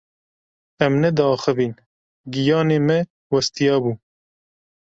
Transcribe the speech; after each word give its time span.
Em 0.85 0.93
nediaxivîn, 1.03 1.73
giyanê 2.33 2.79
me 2.87 2.97
westiya 3.31 3.77
bû. 3.83 3.91